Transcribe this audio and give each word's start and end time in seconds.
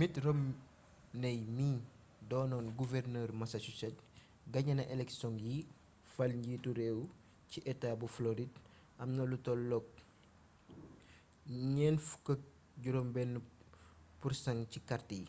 mitt 0.00 0.14
romney 0.24 1.38
mii 1.56 1.78
doonoon 2.30 2.66
guvernër 2.80 3.28
massachusetts 3.40 4.06
gañena 4.54 4.84
eleksioŋ 4.94 5.34
yi 5.46 5.56
fal 6.12 6.30
njiitu 6.40 6.70
réew 6.78 7.00
ci 7.50 7.58
etaa 7.72 7.94
bu 8.00 8.06
floride 8.16 8.54
amna 9.02 9.22
lu 9.30 9.36
tollu 9.46 9.78
46% 14.22 14.58
ci 14.72 14.78
kart 14.88 15.08
yi 15.18 15.24